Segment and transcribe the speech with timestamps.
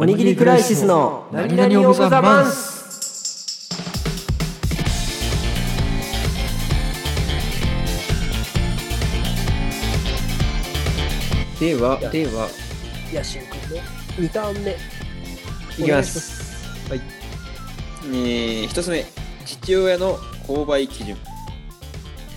[0.00, 3.68] おにぎりクライシスの何々オブザマンス
[11.60, 12.48] では、やでは、
[13.12, 13.82] 野心君の
[14.16, 16.88] 2ターン目いきます。
[16.88, 17.00] はい。
[18.06, 19.04] えー、一つ目、
[19.44, 21.18] 父親の購買基準。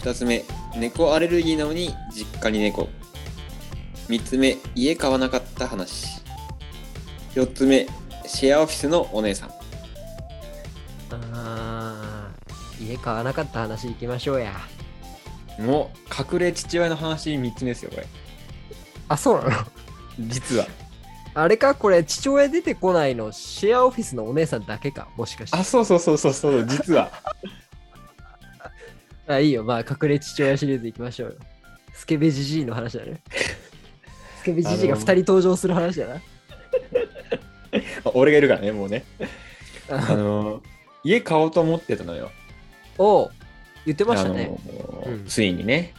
[0.01, 0.43] 二つ目、
[0.75, 2.89] 猫アレルギーなのに実家に猫。
[4.09, 6.22] 三つ目、家買わなかった話。
[7.35, 7.87] 四つ目、
[8.25, 9.51] シェアオフィスのお姉さん。
[11.33, 14.53] あー家買わなかった話いきましょうや。
[15.59, 18.07] もう、隠れ父親の話三つ目ですよ、これ。
[19.09, 19.65] あそうなの？
[20.19, 20.67] 実は。
[21.33, 21.73] あれか？
[21.73, 23.31] これ父親出てこないの？
[23.31, 25.07] シェアオフィスのお姉さんだけか？
[25.15, 25.57] もしかして。
[25.57, 27.11] あ、そうそうそうそうそう、実は。
[29.27, 29.63] あいいよ。
[29.63, 31.35] まあ隠れ父親シリーズいきましょうよ。
[31.93, 33.21] スケベジジイの話だね。
[34.39, 36.21] スケベジジイが2人登場する話だな、
[38.13, 39.05] 俺がいるからね、もうね。
[39.89, 40.61] あのー、
[41.03, 42.31] 家買おうと思ってたのよ。
[42.97, 43.31] おう
[43.85, 44.51] 言ってましたね
[45.27, 45.93] ついにね。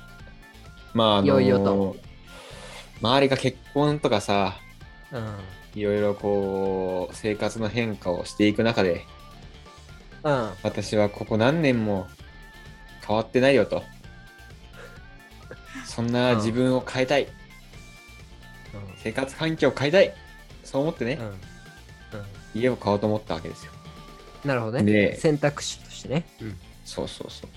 [0.94, 1.96] まあ、あのーいよいよと
[3.02, 4.56] 周りが結婚とかさ、
[5.12, 5.38] うん
[5.74, 9.04] いろいろこう、生活の変化をしていく中で、
[10.22, 12.06] うん私はここ何年も
[13.06, 13.82] 変わってないよと。
[15.84, 17.26] そんな自分を変えたい。
[18.96, 20.14] 生活環境を変えたい。
[20.62, 21.53] そう思ってね、うんうん
[22.54, 23.72] 家を買おうと思ったわけですよ。
[24.44, 27.50] なるほどねで選択肢としてね、うんそうそうそう。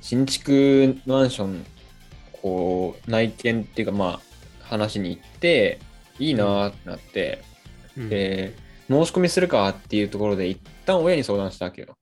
[0.00, 1.66] 新築マンション、
[2.40, 4.20] こう、内見っていうか、まあ、
[4.60, 5.78] 話に行って、
[6.18, 7.42] いいなーってなって、
[7.96, 8.54] うんで、
[8.88, 11.96] 申し込みするかっていうところで、一旦親に相談したわけよ。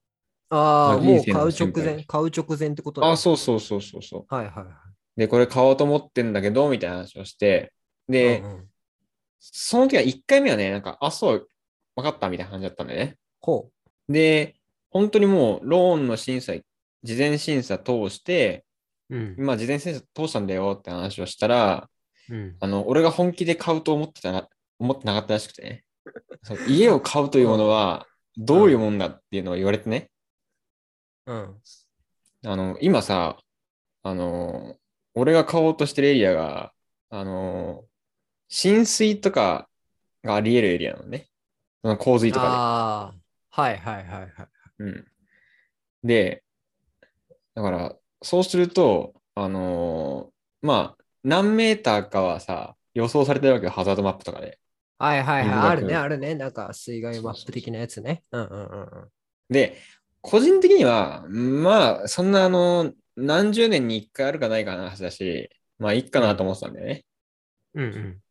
[0.51, 3.17] ああ、まあもう人生の買う直前、買う直前ってことあ、う。
[3.17, 4.35] そうそうそうそうそう。
[4.35, 5.21] はいはいはい。
[5.21, 7.73] で、これ買おうと思ってんだけど、みたいな話をして、
[8.09, 8.65] で、うんうん
[9.41, 11.49] その時は1回目はね、なんか、あ、そう、
[11.97, 13.17] 分かったみたいな感じだったんだよね。
[13.41, 13.71] ほ
[14.09, 14.57] で、
[14.91, 16.55] 本当にもう、ローンの審査、
[17.03, 18.65] 事前審査通して、
[19.11, 19.17] う。
[19.17, 19.35] うん。
[19.39, 21.89] まあ、事前審査通したんだよって話をしたら、
[22.31, 24.49] うん、あの、俺が本気で買うと思ってたな、
[24.79, 25.85] 思ってなかったらしくてね。
[26.69, 28.07] 家を買うというものは、
[28.37, 30.11] どういうもんだっていうのを言われてね。
[31.27, 31.57] うん。
[32.45, 33.39] あの、今さ、
[34.03, 34.77] あの、
[35.15, 36.73] 俺が買おうとしてるエリアが、
[37.11, 37.85] あの、
[38.49, 39.69] 浸水とか
[40.25, 41.29] があり得るエリアなのね。
[41.99, 43.15] 洪水とかあ
[43.53, 44.29] あ、はいはいはいはい。
[44.79, 44.85] で。
[44.85, 45.07] うん。
[46.03, 46.45] で、
[47.55, 50.33] だから、そうすると、あの
[50.63, 54.59] まあ、何メーターかはさ、予想されてるわけよ、ハザードマップとかで。
[54.99, 55.69] はいはいはい。
[55.71, 56.35] あるね、あるね。
[56.35, 58.25] なんか水害マップ的なやつね。
[58.33, 59.09] うんうんうんうん。
[59.49, 59.77] で、
[60.21, 67.05] 個人的には、まあ、そんなあの、何十年に一回あるかないかの話だし、まあ、いいかなと思ってたんだよね。
[67.75, 68.23] うんうん。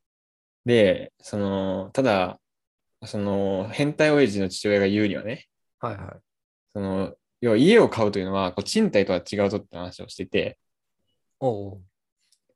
[0.68, 2.40] で、その、ただ、
[3.06, 5.46] その、変態親父の父親が言うにはね、
[5.80, 6.20] はいはい。
[6.74, 10.60] その、要は家を買うというのは、こう賃貸とは違うぞって話をしてて、
[11.40, 11.82] おう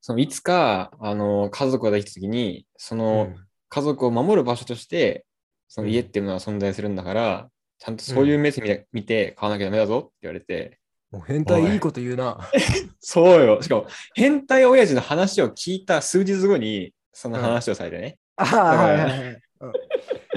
[0.01, 2.95] その、いつか、あの、家族ができたときに、そ。
[2.95, 3.33] の、
[3.69, 5.25] 家族を守る場所として、
[5.69, 7.49] その家っていうのは存在するんだから、
[7.79, 10.79] ちゃんとそういう目線で見て買わなきゃダメだぞって言われて、
[11.11, 12.39] もう変態いいこと言うな。
[12.99, 13.61] そうよ。
[13.61, 18.17] しかも、変態親父の話を聞いた数日後に、その話をされてね。
[18.35, 19.41] ああ、はいはいはい。
[19.61, 19.73] うん。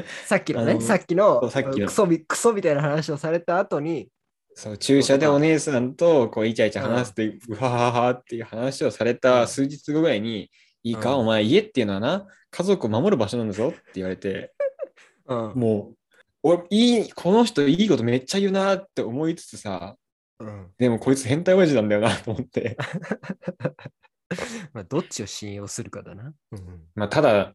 [0.26, 1.86] さっきのね、さっきのさっきの。
[1.86, 4.08] クソみクソみたいな話をされた後に、
[4.54, 10.50] そう、駐車でお姉さんと、こう、イチャイチャ話して、うわはははっていう話をされた数日後ぐらいに、
[10.84, 14.52] いいか、うんお前、家っていうのはな、家族を守る場所なんだぞって言われて、
[15.26, 15.52] うん。
[15.54, 15.96] もう、
[16.44, 19.96] 俺、いい、この人いいことめっちゃ言うなって思いつつさ、
[20.38, 20.70] うん。
[20.78, 22.76] でもこいつ変態親父なんだよなと思って。
[24.72, 26.34] まあ、どっちを信用するかだな。
[26.52, 27.54] うんまあ、ただ、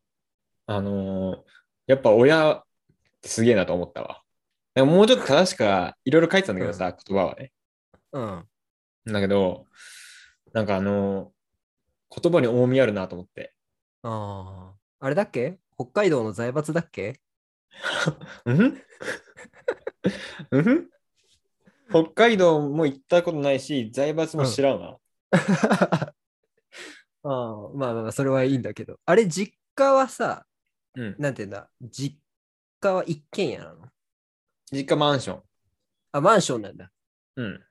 [0.67, 1.43] あのー
[1.87, 2.63] やっぱ親っ
[3.21, 4.21] てすげえなと思ったわ。
[4.75, 5.63] でももうちょっと正しく
[6.05, 7.51] いろいろ書いてたんだけどさ、言葉はね。
[8.11, 8.47] うん。
[9.07, 9.65] だけど、
[10.53, 13.53] なんかあのー言葉に重みあるなと思って。
[14.03, 15.05] ああ。
[15.05, 15.59] あれだっけ？
[15.75, 17.19] 北海道の財閥だっけ？
[18.45, 18.81] うん？
[20.51, 20.89] うん？
[21.89, 24.99] 北海道も行ったことないし、財閥も知らんわ。
[27.23, 28.97] ああ、まあまあまあ、それはいいんだけど。
[29.05, 30.45] あれ、実家はさ、
[30.95, 31.15] うん。
[31.19, 32.17] なんていうんだ、実
[32.79, 33.87] 家は一軒家なの？
[34.71, 35.41] 実家マンション。
[36.13, 36.91] あ、マンションなんだ。
[37.35, 37.63] うん。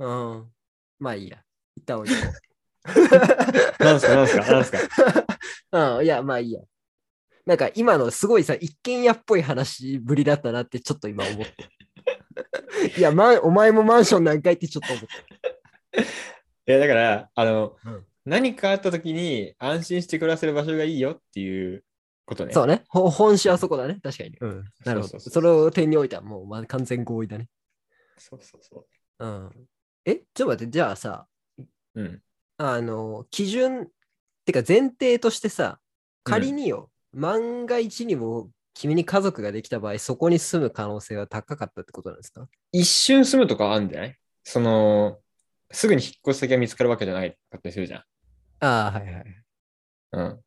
[0.00, 0.52] うん。
[0.98, 1.42] まあいいや。
[1.76, 2.32] 一旦置いとこ
[3.84, 4.14] なんすか？
[4.16, 4.52] なんすか？
[4.52, 4.78] なんすか？
[5.72, 5.98] う。
[5.98, 6.60] うん、いや、まあいいや。
[7.46, 11.54] なんか今のすごいさ、一軒家っぽい話ぶりだったなってちょっと今思って。
[12.98, 16.02] いや、ま、お前もマンションなんかいってちょっと思って。
[16.68, 21.84] いや、だから、あの、うん何かあった時に安心して暮らせる場所がいいよっていう
[22.26, 22.52] ことね。
[22.52, 22.84] そうね。
[22.88, 23.98] ほ本質はそこだね。
[24.02, 24.36] 確かに。
[24.40, 24.64] うん。
[24.84, 25.18] なるほど。
[25.18, 27.48] それを点においてはもう、まあ、完全合意だね。
[28.18, 28.86] そうそうそ
[29.20, 29.50] うん。
[30.04, 31.26] え、ちょっと待って、じゃあさ、
[31.58, 31.62] う。
[31.94, 32.22] うん。
[32.58, 33.86] あの、基準、っ
[34.44, 35.78] てか前提としてさ、
[36.24, 42.46] 仮によ、万が一にも君に家族ができた場合、そこに住む可能性は高かったってことなんですか？
[42.72, 44.16] 一瞬住むとかあるんじゃない？
[44.44, 45.18] その、
[45.70, 48.02] すぐに引っ越し先が見つかるわけじゃないかったりするじゃん。
[48.60, 49.24] ああ、はいはい。
[50.12, 50.44] うん。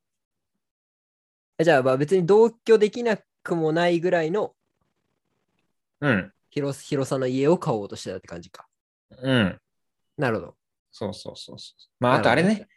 [1.63, 4.53] じゃあ、まあ別に同居できなくもないぐらいの
[6.01, 6.33] うん。
[6.49, 8.67] 広広さの家を買おうとしてたって感じか。
[9.21, 9.61] うん。
[10.17, 10.55] なるほど。
[10.91, 11.81] そうそうそうそう。
[11.99, 12.67] まあ、あとあれね。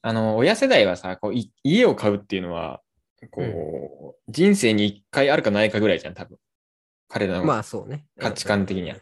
[0.00, 2.82] あの、親世代はさ、こうい家を買うっていうのは、
[3.30, 6.38] こう、人生に一回あるかないかぐらいじゃん、多分。
[7.08, 8.06] 彼らのまあそうね。
[8.18, 8.96] 価値観的には。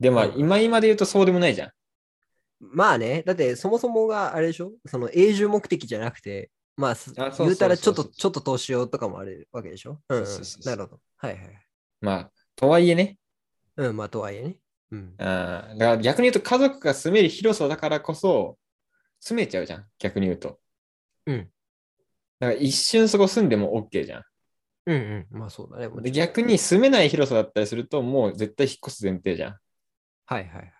[0.00, 1.70] でも、うん今今で言うとそうでもないじゃん。
[2.60, 4.72] まあね、だってそもそもがあれでしょ？
[4.86, 6.96] その永住目的じゃなくて、まあ
[7.38, 10.00] 言うたらちょっと、ちょっと投資用とかもあるわけでしょ？
[10.08, 10.24] うん
[10.64, 11.00] なるほど。
[11.16, 11.66] はいはい。
[12.00, 13.18] まあ、とはいえね。
[13.76, 14.56] うん、まあとはいえね。
[14.90, 15.14] うん。
[15.18, 18.58] あーだから逆に言うと家族が住める広さだからこそ、
[19.20, 19.86] 住めちゃうじゃん。
[19.98, 20.58] 逆に言うと。
[21.26, 21.50] うん。
[22.38, 24.22] だから一瞬そこ住んでも OK じゃん。
[24.86, 25.38] うんうん。
[25.38, 26.10] まあそうだね。
[26.10, 29.56] 逆に住めない広さだったりすると、もう絶対引っ越す前提じゃん。
[30.26, 30.72] はいはい。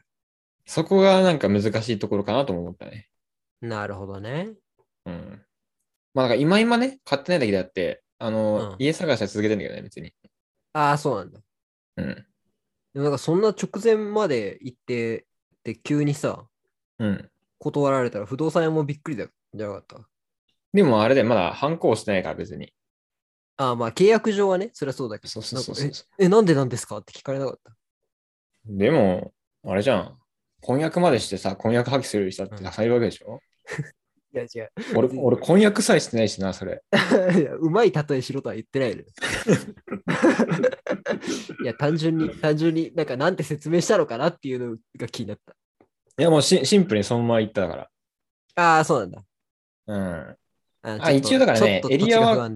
[0.67, 3.09] そこがなんか難しいところかなとも思ったね。
[3.61, 4.51] なるほどね。
[5.07, 5.43] うん。
[6.13, 10.13] まあ、なんか今今ね、買ってないだけであって、あの、うん家探しは続けてんだけどね、別に。
[10.73, 11.41] ああ、そうなんだ。
[11.97, 12.07] うん。
[12.95, 15.27] でもなんかそんな直前まで行って、
[15.65, 16.47] で、急にさ、
[16.99, 17.31] うん。
[17.59, 20.09] 断られたら不動産屋もびっくりだじゃなかった？
[20.73, 22.73] でもあれでまだ反抗してないから別に。
[23.57, 25.29] ああ、まあ契約上はね、そりゃそうだけど。
[25.29, 26.99] そうそうそうえ、えなんでなんですか？
[26.99, 27.75] って聞かれなかった？
[28.67, 29.33] でも、
[29.65, 30.19] あれじゃん。
[30.67, 33.39] 婚約までしてさ、婚約破棄する人だってたくさんいるわけでしょ、
[34.35, 34.71] いや違う。
[34.97, 36.83] 俺、俺婚約さえしてないしな、それ。
[37.39, 39.07] いやうまい例えしろとは言ってないのよ。
[41.63, 45.39] いや、単純に、単純になんかなんて説明したのかなっていうのが気になっ
[46.19, 47.89] いや、もうシシンプルにそのまま言っただか
[48.57, 48.77] た。
[48.77, 49.23] ああ、そうなんだ。
[49.87, 50.37] ら。
[50.83, 52.51] ああ一応だからねエリアは。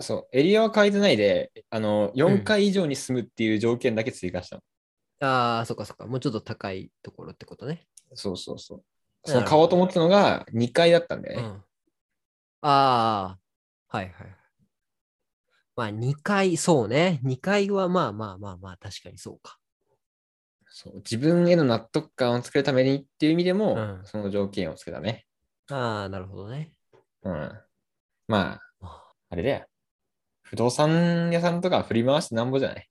[0.00, 0.28] そう。
[0.36, 4.62] エリアは変えてないで、あの、4階以上に住むっていう条件だけ追加したの。
[5.24, 6.06] ああ、そっかそっか。
[6.06, 7.86] もうちょっと高いところってことね。
[8.14, 8.84] そうそうそう。
[9.24, 11.48] その買おうと思ったのが2階だったんだよね。
[11.48, 11.64] うん。
[12.62, 13.38] あ
[13.90, 14.36] あ、はいはい。
[15.76, 17.20] まあ2階、そうね。
[17.24, 19.58] 2階はまあまあまあまあ、確かにそうか。
[20.66, 25.26] そう自分への納得感を作るためにっていう意味でも、うんその条件をつけたね。
[25.70, 26.72] ああ、なるほどね。
[27.22, 27.52] うん。
[28.28, 29.66] まあ、あれだよ。
[30.42, 32.88] 不動産屋さんとか振り回してなんぼじゃない？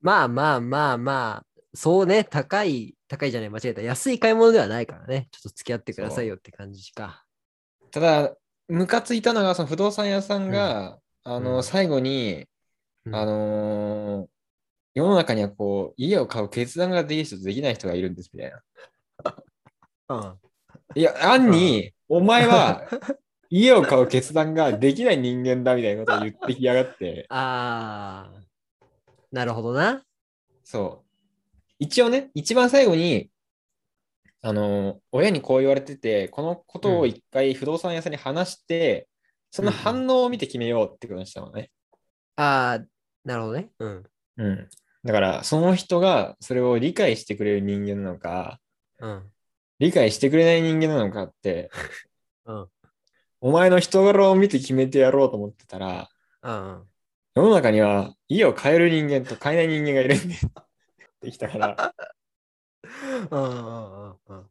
[0.00, 2.24] まあまあまあまあ、そうね。
[2.24, 3.82] 高い、高いじゃない、間違えた。
[3.82, 5.28] 安い買い物ではないからね。
[5.30, 7.24] ちょっと付き合ってくださいよって感じか。
[7.90, 8.34] ただ、
[8.68, 12.46] ムカついたのが、その不動産屋さんが、あの、うん最後に、
[13.04, 14.28] うんあのー
[14.92, 18.62] 世の中にはこう、家を買う決断ができる人とできない人がいるんですみたいな。
[20.08, 20.38] うん
[20.96, 22.88] いや、暗に、お前は
[23.50, 28.40] 家を買う決断ができない人間だみたいなことを言ってきやがって、ああ、
[29.32, 30.04] なるほどな。
[30.64, 31.56] そう。
[31.78, 33.30] 一応ね、一番最後に、
[34.42, 39.08] あのー親にこう言われてて、このことを一回不動産屋さんに話して、
[39.50, 41.70] その反応を見て決めようってことにしたのね。
[42.36, 42.86] ああ、
[43.24, 43.70] なるほどね。
[43.78, 44.04] うん。
[44.36, 44.68] うん。
[45.04, 48.60] だから、その人がそれを理解してくれる人間なのか、
[48.98, 49.30] うん。
[49.78, 51.70] 理解してくれない人間なのかって、
[52.46, 52.68] うん。
[53.40, 56.08] お前の人柄を見て決めてやろうと思ってたら、
[56.42, 56.88] うん。
[57.34, 60.34] 世の中には家を変える人間と変えない人間がいるんで、
[61.22, 61.94] できたから、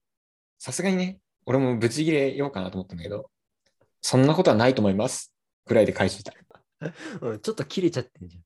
[0.58, 3.30] さすがにね、俺もブチギレようかなと思ったんだけど、
[4.02, 5.34] そんなことはないと思います。
[5.66, 6.34] ぐらいで返してた。
[7.22, 7.40] う んうん。
[7.40, 8.44] ちょっと切れちゃってんじゃん。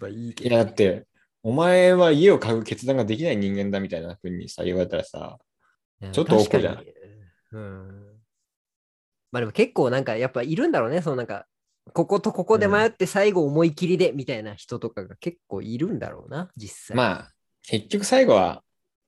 [0.00, 0.56] まあいいけいど。
[0.56, 1.06] や、だって、
[1.42, 5.38] お前は家を買う決断ができない人間だみたいな風にさ、言われたらさ、
[6.02, 6.84] うんちょっと怒るじゃん
[7.52, 8.20] うん。
[9.32, 11.02] まあでも結構なんかやっぱいるんだろうね。
[11.02, 11.46] そのなんか、
[11.92, 16.96] こことここで迷って最後思い切りでみたいな人とかが結構いるんだろうな、実際。
[16.96, 17.32] まあ、
[17.62, 18.62] 結局最後は、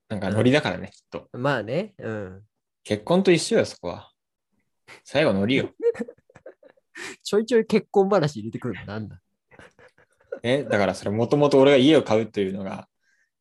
[0.09, 1.29] なんかノリだからね、きっと。
[1.33, 1.95] まあね。
[1.99, 2.43] うん。
[2.85, 4.11] 結婚と一緒よ、そこは。
[5.05, 5.71] 最後ノリよ。
[7.23, 9.21] ちょいちょい結婚話入れてくるのなんだ。
[10.43, 12.88] え、だからそれもともと俺が家を買うというのが、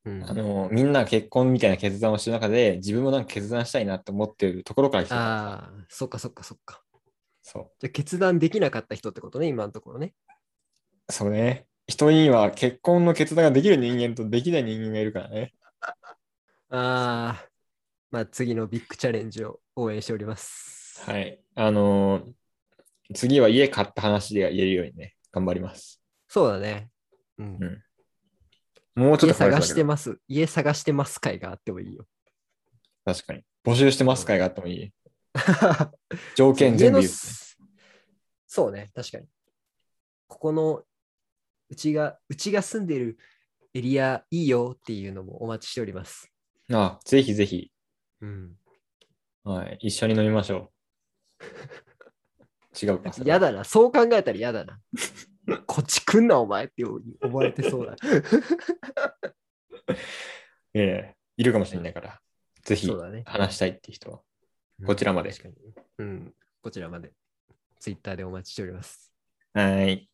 [0.06, 5.18] うんあの、みんな結婚みたいな決断をしてる中で、自分もなんか決断したいなって思ってるところから来てた。
[5.18, 6.82] ああ、そっかそっかそっか。
[7.42, 10.14] そじゃあ決断できなかった人ってことね、今のところね。
[11.10, 11.12] う。
[11.12, 11.68] そうね。
[11.88, 15.54] 人には結婚の決断ができる人間とできない人間がいるからね。
[15.82, 16.06] あ
[16.70, 17.50] あ、
[18.12, 21.02] まあ次のビッグチャレンジを応援しております。
[21.10, 21.42] はい。
[21.56, 22.34] あのー
[23.14, 26.02] 次は家買った話で言えるようにね、頑張ります。
[26.30, 26.90] そうだね。
[27.38, 27.58] うん。
[27.60, 27.84] うん
[28.94, 30.20] もうちょっ家と探してます。
[30.28, 32.06] 家探してます会があってもいいよ。
[33.06, 33.44] 確かに。
[33.64, 34.92] 募集してます会があってもいい。
[36.36, 37.12] 条件全部言う。
[38.48, 39.28] そうね、確かに。
[40.28, 40.84] ここの
[41.70, 43.18] うちが、うちが住んでる
[43.74, 46.30] エリアいいよっていうのもお待ちしております。
[46.72, 47.72] あ、ぜひぜひ、
[48.20, 48.58] うん。
[49.44, 50.72] はい、一緒に飲みましょ
[51.40, 51.44] う。
[52.86, 53.14] 違うか。
[53.14, 54.82] それやだな、そう考えたら嫌だな。
[55.66, 57.02] こっち来んな、お前って思
[57.38, 57.96] われてそうだ。
[60.74, 62.22] ええいるかもしれないから、
[62.64, 62.90] ぜひ。
[63.26, 64.22] 話したいっていう人は。
[64.86, 65.32] こちらまで。
[65.98, 67.12] うん、こちらまで。
[67.80, 69.12] ツイッターでお待ちしております。
[69.54, 70.08] はい。